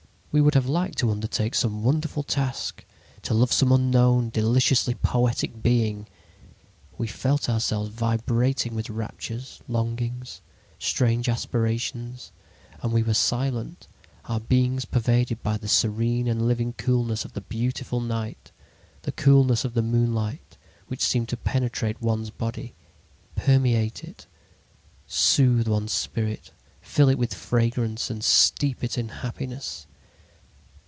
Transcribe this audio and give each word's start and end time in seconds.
We 0.33 0.39
would 0.39 0.55
have 0.55 0.65
liked 0.65 0.97
to 0.99 1.11
undertake 1.11 1.53
some 1.55 1.83
wonderful 1.83 2.23
task, 2.23 2.85
to 3.23 3.33
love 3.33 3.51
some 3.51 3.69
unknown, 3.73 4.29
deliciously 4.29 4.95
poetic 4.95 5.61
being. 5.61 6.07
We 6.97 7.07
felt 7.07 7.49
ourselves 7.49 7.89
vibrating 7.89 8.73
with 8.73 8.89
raptures, 8.89 9.59
longings, 9.67 10.39
strange 10.79 11.27
aspirations. 11.27 12.31
And 12.81 12.93
we 12.93 13.03
were 13.03 13.13
silent, 13.13 13.89
our 14.23 14.39
beings 14.39 14.85
pervaded 14.85 15.43
by 15.43 15.57
the 15.57 15.67
serene 15.67 16.29
and 16.29 16.47
living 16.47 16.71
coolness 16.77 17.25
of 17.25 17.33
the 17.33 17.41
beautiful 17.41 17.99
night, 17.99 18.53
the 19.01 19.11
coolness 19.11 19.65
of 19.65 19.73
the 19.73 19.81
moonlight, 19.81 20.55
which 20.87 21.03
seemed 21.03 21.27
to 21.27 21.35
penetrate 21.35 22.01
one's 22.01 22.29
body, 22.29 22.73
permeate 23.35 24.01
it, 24.05 24.27
soothe 25.07 25.67
one's 25.67 25.91
spirit, 25.91 26.51
fill 26.79 27.09
it 27.09 27.17
with 27.17 27.33
fragrance 27.33 28.09
and 28.09 28.23
steep 28.23 28.81
it 28.81 28.97
in 28.97 29.09
happiness. 29.09 29.87